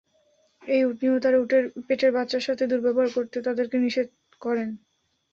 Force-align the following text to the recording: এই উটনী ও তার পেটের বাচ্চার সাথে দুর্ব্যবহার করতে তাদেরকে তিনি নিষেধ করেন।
এই 0.63 0.81
উটনী 0.85 1.07
ও 1.09 1.17
তার 1.19 1.35
পেটের 1.87 2.11
বাচ্চার 2.13 2.45
সাথে 2.47 2.63
দুর্ব্যবহার 2.71 3.09
করতে 3.15 3.37
তাদেরকে 3.41 3.73
তিনি 3.73 3.85
নিষেধ 3.85 4.07
করেন। 4.41 4.69